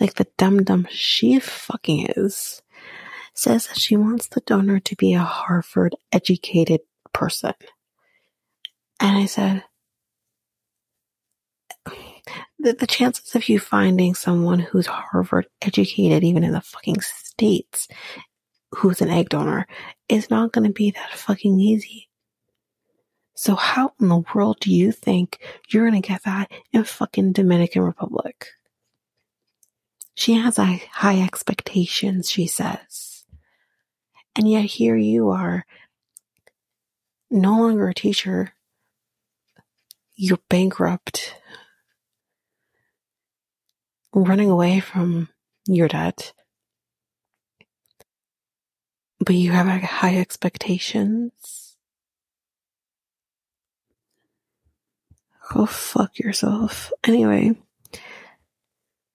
[0.00, 2.62] like the dumb dumb she fucking is,
[3.34, 6.80] says that she wants the donor to be a Harvard educated
[7.18, 7.52] person.
[9.00, 9.64] And I said,
[12.58, 17.88] the, the chances of you finding someone who's Harvard educated, even in the fucking States,
[18.72, 19.66] who's an egg donor,
[20.08, 22.08] is not going to be that fucking easy.
[23.34, 27.32] So how in the world do you think you're going to get that in fucking
[27.32, 28.46] Dominican Republic?
[30.14, 33.24] She has high expectations, she says.
[34.34, 35.64] And yet here you are
[37.30, 38.52] no longer a teacher.
[40.16, 41.34] You're bankrupt,
[44.12, 45.28] running away from
[45.66, 46.32] your debt,
[49.20, 51.76] but you have high expectations.
[55.52, 56.92] Go fuck yourself.
[57.04, 57.54] Anyway,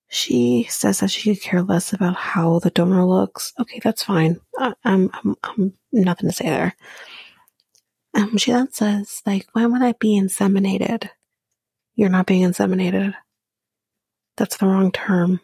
[0.10, 3.54] she says that she could care less about how the donor looks.
[3.60, 4.40] Okay, that's fine.
[4.58, 6.76] I, I'm, I'm, I'm nothing to say there.
[8.14, 11.10] Um, she then says, like, when would I be inseminated?
[11.96, 13.14] You're not being inseminated.
[14.38, 15.40] That's the wrong term.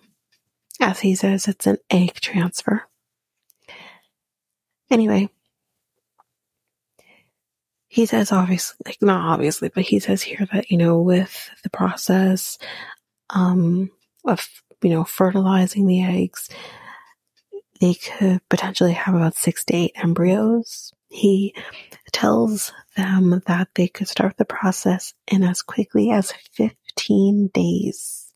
[0.80, 2.84] As he says, it's an egg transfer.
[4.90, 5.30] Anyway,
[7.90, 11.70] he says obviously like not obviously but he says here that you know with the
[11.70, 12.58] process
[13.32, 13.90] um
[14.26, 14.48] of
[14.82, 16.50] you know fertilizing the eggs
[17.82, 21.54] they could potentially have about six to eight embryos he
[22.12, 28.34] tells them that they could start the process in as quickly as 15 days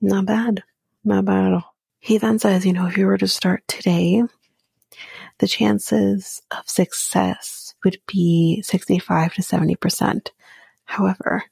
[0.00, 0.62] not bad
[1.04, 4.22] not bad at all he then says you know if you were to start today
[5.38, 10.28] the chances of success would be 65 to 70%.
[10.84, 11.44] However,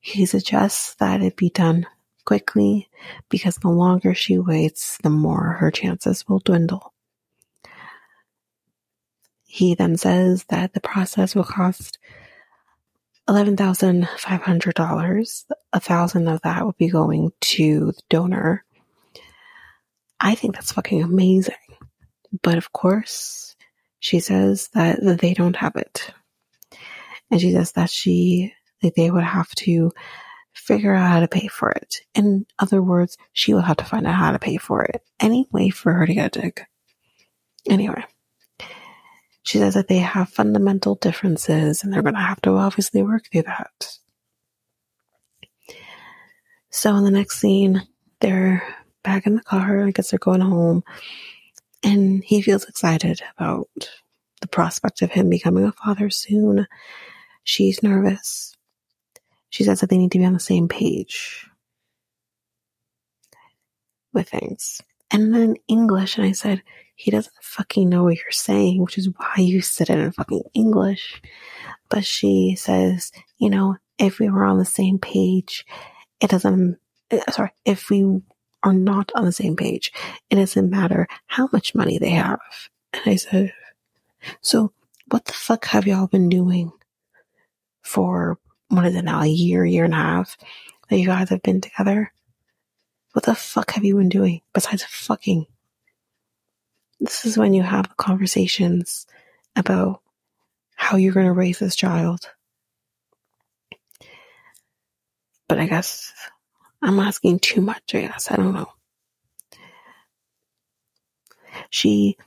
[0.00, 1.86] he suggests that it be done
[2.24, 2.88] quickly
[3.28, 6.94] because the longer she waits, the more her chances will dwindle.
[9.50, 11.98] He then says that the process will cost
[13.28, 15.44] $11,500.
[15.72, 18.62] A thousand of that will be going to the donor.
[20.20, 21.54] I think that's fucking amazing.
[22.42, 23.56] But of course,
[24.00, 26.12] she says that they don't have it.
[27.30, 29.92] And she says that she, that they would have to
[30.52, 32.02] figure out how to pay for it.
[32.14, 35.02] In other words, she will have to find out how to pay for it.
[35.18, 36.60] Any way for her to get a dig.
[37.66, 38.04] Anyway,
[39.48, 43.30] she says that they have fundamental differences and they're going to have to obviously work
[43.32, 43.98] through that.
[46.68, 47.82] So in the next scene,
[48.20, 48.62] they're
[49.02, 49.86] back in the car.
[49.86, 50.84] I guess they're going home
[51.82, 53.68] and he feels excited about
[54.42, 56.66] the prospect of him becoming a father soon.
[57.42, 58.54] She's nervous.
[59.48, 61.48] She says that they need to be on the same page
[64.12, 64.82] with things.
[65.10, 66.62] And then in English, and I said,
[66.94, 70.42] he doesn't fucking know what you're saying, which is why you said it in fucking
[70.54, 71.22] English.
[71.88, 75.64] But she says, you know, if we were on the same page,
[76.20, 76.78] it doesn't,
[77.10, 78.20] uh, sorry, if we
[78.62, 79.92] are not on the same page.
[80.30, 82.40] It doesn't matter how much money they have.
[82.92, 83.52] And I said,
[84.40, 84.72] so
[85.10, 86.72] what the fuck have y'all been doing
[87.82, 88.38] for,
[88.68, 90.36] what is it now, a year, year and a half
[90.88, 92.12] that you guys have been together?
[93.18, 95.46] What the fuck have you been doing besides fucking?
[97.00, 99.08] This is when you have conversations
[99.56, 100.02] about
[100.76, 102.30] how you're going to raise this child.
[105.48, 106.12] But I guess
[106.80, 108.30] I'm asking too much, I guess.
[108.30, 108.70] I don't know.
[111.70, 112.18] She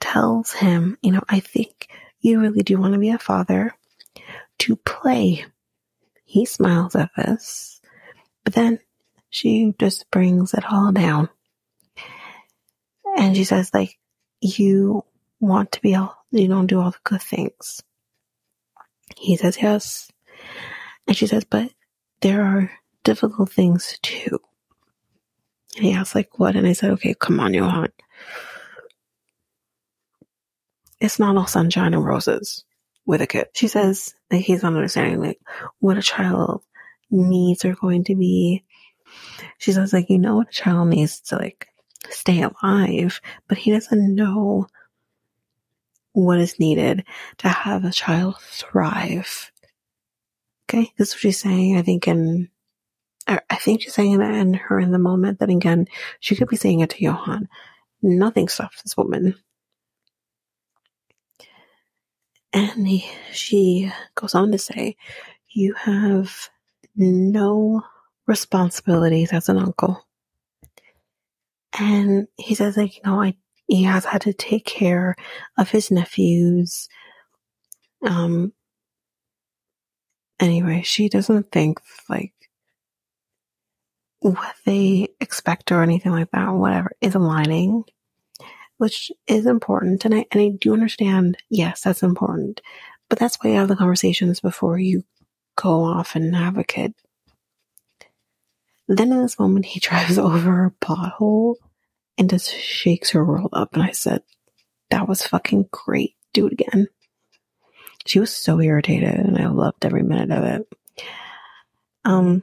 [0.00, 1.90] tells him, you know, I think
[2.22, 3.74] you really do want to be a father
[4.60, 5.44] to play.
[6.24, 7.82] He smiles at this,
[8.44, 8.78] but then
[9.32, 11.30] she just brings it all down.
[13.16, 13.98] And she says, like,
[14.42, 15.04] you
[15.40, 17.82] want to be all, you don't do all the good things.
[19.16, 20.12] He says, yes.
[21.06, 21.72] And she says, but
[22.20, 22.70] there are
[23.04, 24.38] difficult things too.
[25.76, 26.54] And he asked, like, what?
[26.54, 27.90] And I said, okay, come on, Yohan.
[31.00, 32.64] It's not all sunshine and roses
[33.06, 33.46] with a kid.
[33.54, 35.40] She says that he's not understanding, like,
[35.78, 36.62] what a child
[37.10, 38.64] needs are going to be.
[39.58, 41.68] She says, like, you know what a child needs to, like,
[42.10, 44.66] stay alive, but he doesn't know
[46.12, 47.04] what is needed
[47.38, 49.50] to have a child thrive.
[50.68, 52.48] Okay, this is what she's saying, I think, in
[53.26, 55.38] I think she's saying that in her in the moment.
[55.38, 55.86] That again,
[56.18, 57.46] she could be saying it to Yohan.
[58.02, 59.36] Nothing stops this woman.
[62.52, 64.96] And he, she goes on to say,
[65.48, 66.50] You have
[66.96, 67.82] no
[68.32, 70.08] responsibilities as an uncle.
[71.78, 73.34] And he says, like, you know, I,
[73.66, 75.14] he has had to take care
[75.58, 76.88] of his nephews.
[78.02, 78.54] Um,
[80.40, 81.78] anyway, she doesn't think
[82.08, 82.32] like
[84.20, 87.84] what they expect or anything like that, whatever, is aligning,
[88.78, 90.06] which is important.
[90.06, 92.62] And I, and I do understand, yes, that's important.
[93.10, 95.04] But that's why you have the conversations before you
[95.54, 96.94] go off and have a kid.
[98.88, 101.56] Then in this moment, he drives over a pothole
[102.18, 103.74] and just shakes her world up.
[103.74, 104.22] And I said,
[104.90, 106.14] that was fucking great.
[106.34, 106.86] Do it again.
[108.06, 110.68] She was so irritated and I loved every minute of it.
[112.04, 112.42] Um,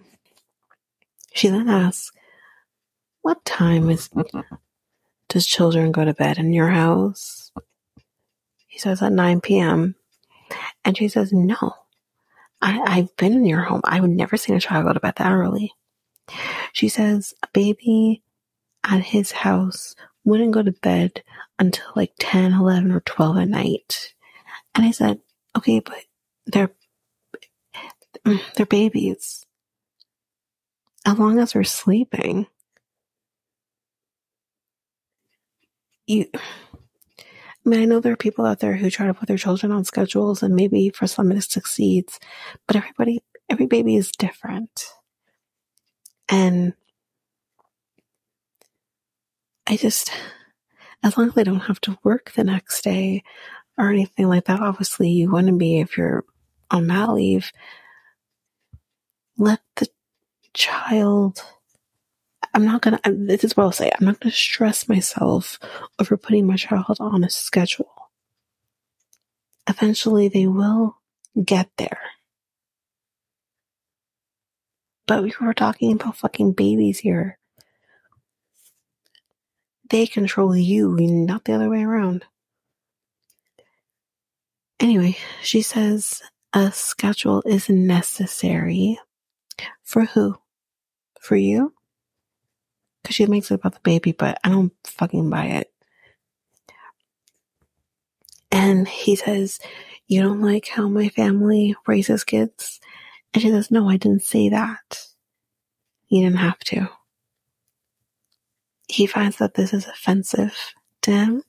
[1.34, 2.12] she then asks,
[3.22, 4.10] What time is
[5.28, 7.52] does children go to bed in your house?
[8.68, 9.96] He says at 9 p.m.
[10.84, 11.74] And she says, No.
[12.62, 13.82] I, I've been in your home.
[13.84, 15.72] I've never seen a child go to bed that early.
[16.74, 18.24] She says a baby
[18.84, 21.24] at his house wouldn't go to bed
[21.58, 24.14] until like 10, 11, or 12 at night.
[24.76, 25.20] And I said,
[25.58, 26.06] okay, but
[26.46, 26.72] they're,
[28.56, 29.46] they're babies
[31.06, 32.48] as long as we're sleeping.
[36.08, 36.28] You,
[37.66, 39.72] I mean, I know there are people out there who try to put their children
[39.72, 42.20] on schedules and maybe for some it succeeds,
[42.68, 44.86] but everybody, every baby is different.
[46.30, 46.74] And
[49.68, 50.12] I just,
[51.04, 53.24] as long as I don't have to work the next day
[53.78, 56.24] or anything like that, obviously you wouldn't be if you're
[56.72, 57.52] on mat leave.
[59.38, 59.88] Let the
[60.54, 61.42] child
[62.54, 65.60] I'm not gonna, this is what I'll say, I'm not gonna stress myself
[66.00, 67.92] over putting my child on a schedule.
[69.68, 70.98] Eventually they will
[71.44, 72.00] get there.
[75.10, 77.40] But we were talking about fucking babies here.
[79.90, 82.26] They control you, not the other way around.
[84.80, 86.22] Anyway, she says
[86.54, 89.00] a schedule is necessary.
[89.84, 90.38] For who?
[91.20, 91.74] For you?
[93.10, 95.72] because she makes it about the baby, but I don't fucking buy it.
[98.52, 99.60] And he says,
[100.08, 102.79] You don't like how my family raises kids?
[103.34, 105.00] And she says, No, I didn't say that.
[106.08, 106.90] You didn't have to.
[108.88, 110.56] He finds that this is offensive
[111.04, 111.44] to him.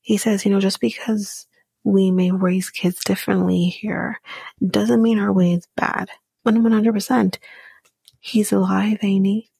[0.00, 1.46] He says, You know, just because
[1.84, 4.20] we may raise kids differently here
[4.66, 6.08] doesn't mean our way is bad.
[6.46, 7.36] 100%.
[8.20, 9.50] He's alive, he?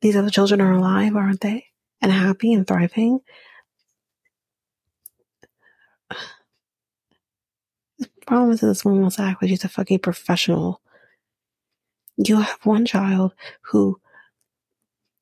[0.00, 1.66] These other children are alive, aren't they?
[2.00, 3.20] And happy and thriving.
[7.98, 10.82] The problem is that this woman to act like she's a fucking professional.
[12.18, 14.00] You have one child who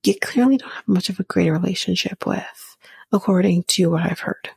[0.05, 2.77] you clearly don't have much of a great relationship with,
[3.13, 4.51] according to what I've heard.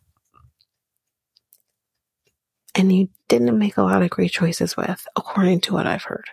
[2.73, 6.25] And you didn't make a lot of great choices with, according to what I've heard.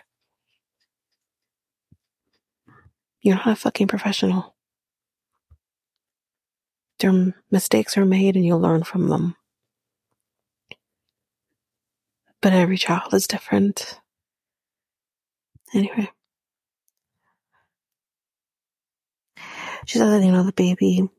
[3.21, 4.55] You're not a fucking professional.
[6.99, 9.35] Their mistakes are made and you'll learn from them.
[12.41, 13.99] But every child is different.
[15.73, 16.09] Anyway.
[19.85, 21.09] She said that, you know, the baby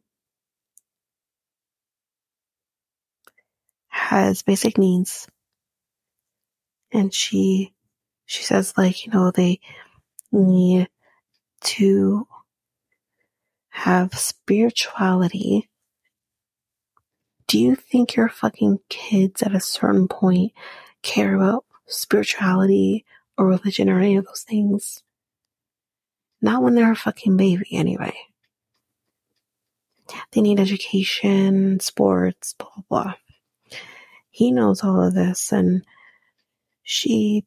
[3.89, 5.27] has basic needs.
[6.93, 7.75] And she,
[8.27, 9.61] she says like, you know, they
[10.33, 10.89] need
[11.63, 12.27] to
[13.71, 15.69] have spirituality,
[17.47, 20.53] do you think your fucking kids at a certain point
[21.03, 23.05] care about spirituality
[23.37, 25.03] or religion or any of those things?
[26.41, 28.17] Not when they're a fucking baby, anyway.
[30.33, 33.15] They need education, sports, blah, blah, blah.
[34.31, 35.85] He knows all of this, and
[36.83, 37.45] she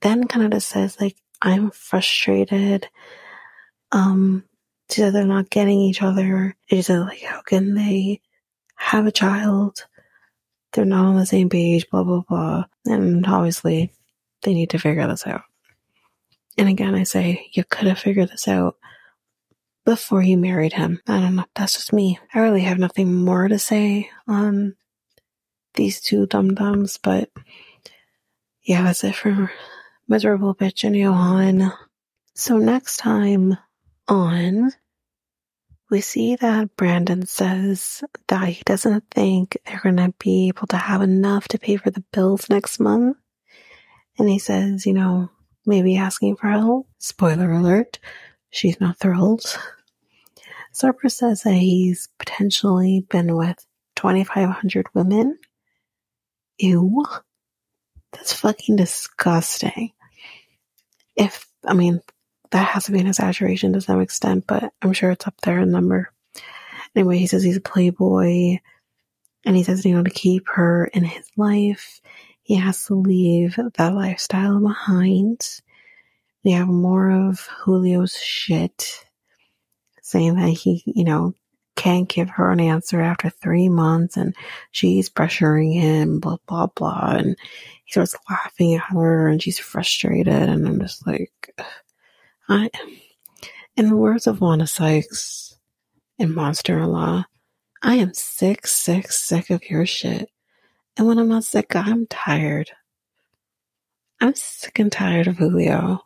[0.00, 2.88] then kind of just says, like, I'm frustrated.
[3.92, 4.44] Um,
[4.88, 6.56] so they're not getting each other.
[6.68, 8.20] It's like, how can they
[8.76, 9.86] have a child?
[10.72, 12.64] They're not on the same page, blah, blah, blah.
[12.86, 13.92] And obviously,
[14.42, 15.42] they need to figure this out.
[16.56, 18.76] And again, I say, you could have figured this out
[19.84, 21.00] before you married him.
[21.08, 21.44] I don't know.
[21.54, 22.18] That's just me.
[22.34, 24.76] I really have nothing more to say on
[25.74, 27.30] these two dum dums, but
[28.62, 29.50] yeah, that's it for
[30.08, 31.72] miserable bitch and Yohan.
[32.34, 33.56] So next time
[34.08, 34.72] on,
[35.90, 40.76] we see that Brandon says that he doesn't think they're going to be able to
[40.76, 43.16] have enough to pay for the bills next month.
[44.18, 45.30] And he says, you know,
[45.66, 46.86] maybe asking for help.
[46.98, 47.98] Spoiler alert,
[48.50, 49.58] she's not thrilled.
[50.72, 53.66] Sarper says that he's potentially been with
[53.96, 55.38] 2,500 women.
[56.58, 57.04] Ew.
[58.12, 59.92] That's fucking disgusting
[61.16, 62.00] if, I mean,
[62.50, 65.60] that has to be an exaggeration to some extent, but I'm sure it's up there
[65.60, 66.12] in number.
[66.94, 68.58] Anyway, he says he's a playboy
[69.44, 72.00] and he says, you know, to keep her in his life,
[72.42, 75.40] he has to leave that lifestyle behind.
[76.44, 79.06] We have more of Julio's shit
[80.02, 81.34] saying that he, you know,
[81.76, 84.34] can't give her an answer after three months and
[84.70, 87.14] she's pressuring him, blah, blah, blah.
[87.16, 87.36] And
[87.84, 90.34] he starts laughing at her and she's frustrated.
[90.34, 91.54] And I'm just like,
[92.50, 92.68] I,
[93.76, 95.56] in the words of Wanda Sykes
[96.18, 97.24] in Monster in Law,
[97.80, 100.28] I am sick, sick, sick of your shit.
[100.96, 102.72] And when I'm not sick, I'm tired.
[104.20, 106.04] I'm sick and tired of Julio.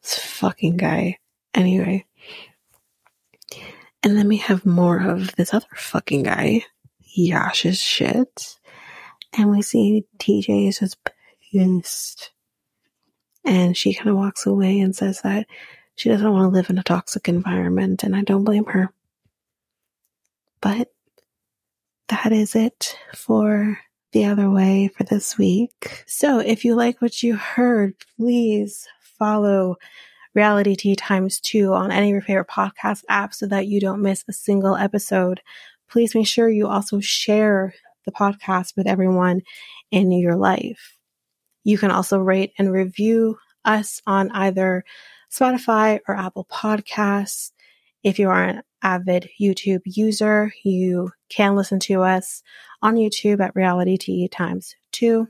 [0.00, 1.18] This fucking guy.
[1.54, 2.06] Anyway.
[4.04, 6.64] And then we have more of this other fucking guy,
[7.00, 8.60] Yash's shit.
[9.36, 10.98] And we see TJ is just
[11.52, 12.30] pissed.
[13.44, 15.46] And she kind of walks away and says that
[15.96, 18.90] she doesn't want to live in a toxic environment, and I don't blame her.
[20.60, 20.90] But
[22.08, 23.78] that is it for
[24.12, 26.04] the other way for this week.
[26.06, 29.76] So if you like what you heard, please follow
[30.36, 34.24] Realitea times two on any of your favorite podcast apps so that you don't miss
[34.28, 35.40] a single episode.
[35.88, 37.74] Please make sure you also share
[38.04, 39.42] the podcast with everyone
[39.90, 40.93] in your life.
[41.64, 44.84] You can also rate and review us on either
[45.32, 47.50] Spotify or Apple Podcasts.
[48.02, 52.42] If you are an avid YouTube user, you can listen to us
[52.82, 55.26] on YouTube at Realitea times two.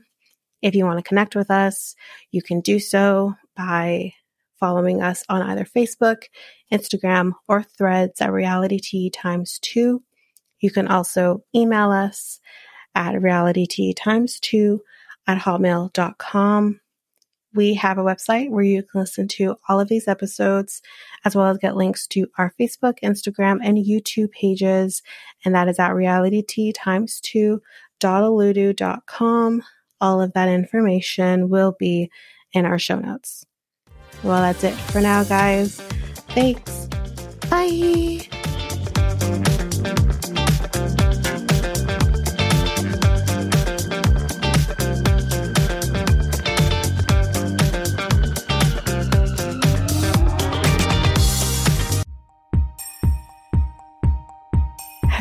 [0.61, 1.95] If you want to connect with us,
[2.31, 4.13] you can do so by
[4.59, 6.23] following us on either Facebook,
[6.71, 10.03] Instagram, or threads at Realitea times two.
[10.59, 12.39] You can also email us
[12.93, 14.81] at Realitea times two
[15.27, 16.79] at hotmail.com.
[17.53, 20.81] We have a website where you can listen to all of these episodes,
[21.23, 25.01] as well as get links to our Facebook, Instagram, and YouTube pages.
[25.45, 27.61] And that is at realitea times two
[29.07, 29.63] com.
[30.01, 32.11] All of that information will be
[32.51, 33.45] in our show notes.
[34.23, 35.79] Well, that's it for now, guys.
[36.29, 36.87] Thanks.
[37.49, 38.34] Bye.